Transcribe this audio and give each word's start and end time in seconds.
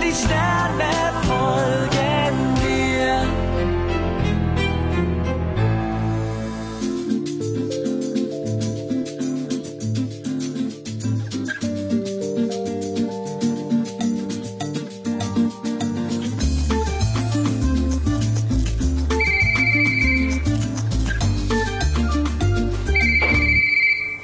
die 0.00 0.12
Sterne 0.12 0.90
folgen 1.26 2.54
dir. 2.62 3.26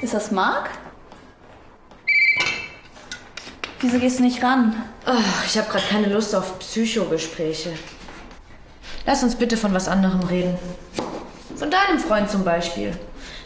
Ist 0.01 0.13
das 0.13 0.31
Marc? 0.31 0.86
Wieso 3.79 3.99
gehst 3.99 4.17
du 4.17 4.23
nicht 4.23 4.43
ran? 4.43 4.75
Oh, 5.05 5.11
ich 5.45 5.57
habe 5.57 5.69
gerade 5.69 5.85
keine 5.87 6.07
Lust 6.07 6.33
auf 6.33 6.57
Psychogespräche. 6.59 7.73
Lass 9.05 9.21
uns 9.21 9.35
bitte 9.35 9.55
von 9.55 9.73
was 9.73 9.87
anderem 9.87 10.21
reden. 10.21 10.57
Von 11.55 11.69
deinem 11.69 11.99
Freund 11.99 12.29
zum 12.29 12.43
Beispiel. 12.43 12.97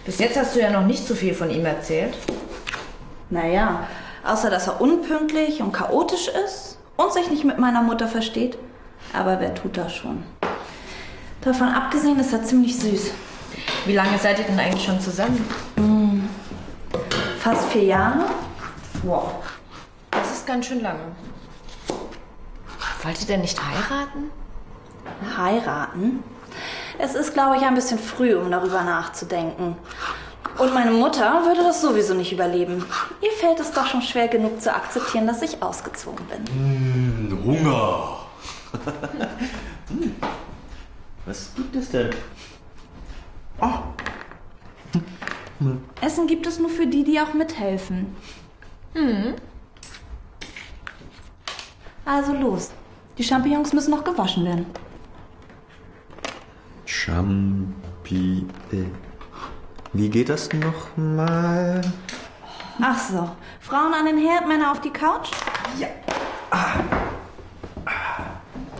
Bis 0.05 0.19
jetzt 0.19 0.37
hast 0.37 0.55
du 0.55 0.61
ja 0.61 0.71
noch 0.71 0.85
nicht 0.85 1.05
so 1.05 1.15
viel 1.15 1.33
von 1.33 1.49
ihm 1.49 1.65
erzählt. 1.65 2.17
Naja, 3.29 3.87
außer 4.25 4.49
dass 4.49 4.67
er 4.67 4.79
unpünktlich 4.79 5.61
und 5.61 5.73
chaotisch 5.73 6.29
ist 6.45 6.77
und 6.95 7.11
sich 7.11 7.29
nicht 7.29 7.43
mit 7.43 7.59
meiner 7.59 7.81
Mutter 7.81 8.07
versteht. 8.07 8.57
Aber 9.13 9.39
wer 9.39 9.53
tut 9.53 9.77
das 9.77 9.93
schon? 9.93 10.23
Davon 11.41 11.67
abgesehen 11.67 12.19
ist 12.19 12.31
er 12.31 12.43
ziemlich 12.43 12.77
süß. 12.79 13.11
Wie 13.85 13.93
lange 13.93 14.17
seid 14.17 14.39
ihr 14.39 14.45
denn 14.45 14.59
eigentlich 14.59 14.85
schon 14.85 15.01
zusammen? 15.01 15.45
Fast 17.39 17.67
vier 17.69 17.83
Jahre? 17.83 18.25
Wow. 19.03 19.33
Ganz 20.51 20.65
schön 20.65 20.81
lange. 20.81 20.99
Wollt 23.03 23.21
ihr 23.21 23.27
denn 23.27 23.39
nicht 23.39 23.57
heiraten? 23.57 24.29
Heiraten? 25.37 26.23
Es 26.99 27.15
ist, 27.15 27.33
glaube 27.33 27.55
ich, 27.55 27.63
ein 27.63 27.73
bisschen 27.73 27.97
früh, 27.97 28.35
um 28.35 28.51
darüber 28.51 28.81
nachzudenken. 28.81 29.77
Und 30.57 30.73
meine 30.73 30.91
Mutter 30.91 31.45
würde 31.45 31.63
das 31.63 31.81
sowieso 31.81 32.15
nicht 32.15 32.33
überleben. 32.33 32.83
Ihr 33.21 33.31
fällt 33.31 33.61
es 33.61 33.71
doch 33.71 33.87
schon 33.87 34.01
schwer 34.01 34.27
genug 34.27 34.61
zu 34.61 34.75
akzeptieren, 34.75 35.25
dass 35.25 35.41
ich 35.41 35.63
ausgezogen 35.63 36.25
bin. 36.27 37.41
Hunger. 37.45 38.17
Hm. 39.87 40.15
Was 41.25 41.55
gibt 41.55 41.77
es 41.77 41.91
denn? 41.91 42.09
Essen 46.01 46.27
gibt 46.27 46.45
es 46.45 46.59
nur 46.59 46.69
für 46.69 46.87
die, 46.87 47.05
die 47.05 47.21
auch 47.21 47.33
mithelfen. 47.33 48.17
Also 52.05 52.33
los. 52.33 52.71
Die 53.17 53.23
Champignons 53.23 53.73
müssen 53.73 53.91
noch 53.91 54.03
gewaschen 54.03 54.45
werden. 54.45 54.65
Champi. 56.85 58.45
Wie 59.93 60.09
geht 60.09 60.29
das 60.29 60.49
nochmal? 60.53 61.81
Ach 62.81 62.97
so. 62.97 63.29
Frauen 63.59 63.93
an 63.93 64.05
den 64.05 64.17
Herd, 64.17 64.47
Männer 64.47 64.71
auf 64.71 64.81
die 64.81 64.89
Couch? 64.89 65.29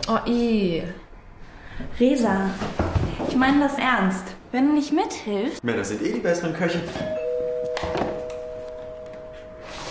Oh, 0.08 0.18
i. 0.26 0.82
Resa, 1.98 2.50
ich 3.28 3.36
meine 3.36 3.60
das 3.60 3.78
ernst. 3.78 4.24
Wenn 4.50 4.66
du 4.66 4.72
nicht 4.74 4.92
mithilfst. 4.92 5.62
Männer 5.64 5.84
sind 5.84 6.02
eh 6.02 6.12
die 6.12 6.20
besseren 6.20 6.52
Köche. 6.52 6.82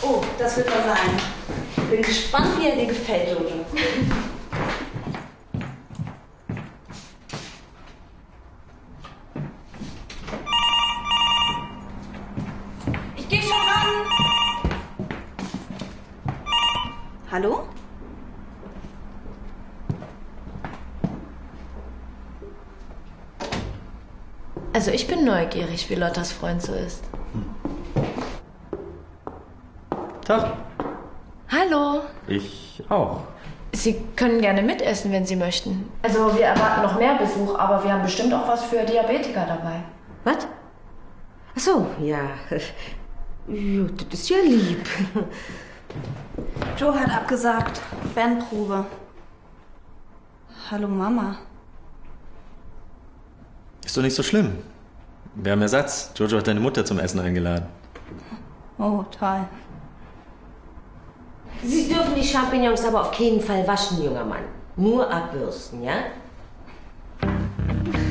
Oh, 0.04 0.22
das 0.38 0.58
wird 0.58 0.68
er 0.68 0.84
sein. 0.84 1.41
Bin 1.90 2.02
gespannt, 2.02 2.48
wie 2.60 2.68
er 2.68 2.76
dir 2.76 2.86
gefällt, 2.86 3.30
Jojo. 3.30 3.66
Ich 13.18 13.28
geh 13.28 13.42
schon 13.42 13.52
ran. 13.52 14.06
Hallo? 17.32 17.68
Also 24.74 24.92
ich 24.92 25.08
bin 25.08 25.26
neugierig, 25.26 25.90
wie 25.90 25.96
Lottas 25.96 26.32
Freund 26.32 26.62
so 26.62 26.74
ist. 26.74 27.04
Tag. 30.26 30.71
Hallo. 31.52 32.02
Ich 32.28 32.82
auch. 32.88 33.24
Sie 33.74 34.02
können 34.16 34.40
gerne 34.42 34.64
mitessen, 34.64 35.12
wenn 35.12 35.26
Sie 35.26 35.36
möchten. 35.36 35.90
Also 36.02 36.34
wir 36.36 36.46
erwarten 36.46 36.82
noch 36.82 36.98
mehr 36.98 37.16
Besuch, 37.16 37.58
aber 37.58 37.84
wir 37.84 37.92
haben 37.92 38.04
bestimmt 38.04 38.34
auch 38.34 38.48
was 38.48 38.64
für 38.64 38.86
Diabetiker 38.86 39.46
dabei. 39.46 39.84
Was? 40.24 40.48
Ach 41.56 41.60
so, 41.60 41.88
ja. 42.02 42.22
Ja, 43.48 43.86
das 44.10 44.20
ist 44.20 44.30
ja 44.30 44.38
lieb. 44.38 44.86
Joe 46.78 46.98
hat 46.98 47.10
abgesagt. 47.10 47.82
Bandprobe. 48.14 48.86
Hallo 50.70 50.88
Mama. 50.88 51.38
Ist 53.84 53.98
doch 53.98 54.04
nicht 54.04 54.16
so 54.16 54.22
schlimm. 54.22 54.60
Wir 55.36 55.54
haben 55.54 55.62
Ersatz. 55.62 56.12
Jojo 56.16 56.38
hat 56.38 56.48
deine 56.48 56.60
Mutter 56.60 56.86
zum 56.86 57.00
Essen 57.00 57.20
eingeladen. 57.20 57.66
Oh, 58.78 59.04
toll. 59.20 59.42
Sie 61.64 61.88
dürfen 61.88 62.16
die 62.16 62.24
Champignons 62.24 62.84
aber 62.86 63.02
auf 63.02 63.12
keinen 63.12 63.40
Fall 63.40 63.68
waschen, 63.68 64.04
junger 64.04 64.26
Mann. 64.26 64.44
Nur 64.76 65.12
abbürsten, 65.12 65.84
ja? 65.84 65.94
Thank 67.22 68.02